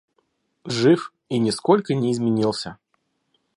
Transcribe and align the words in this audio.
Жив 0.65 1.13
и 1.29 1.37
нисколько 1.37 1.93
не 1.93 2.11
изменился. 2.11 2.79